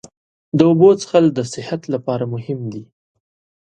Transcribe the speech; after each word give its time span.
د 0.57 0.59
اوبو 0.69 0.89
څښل 1.01 1.25
د 1.37 1.39
صحت 1.53 1.81
لپاره 1.93 2.23
مهم 2.33 2.59
دي. 2.73 2.83